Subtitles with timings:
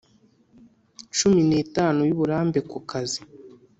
[1.15, 3.19] cumi n itanu y uburambe ku kazi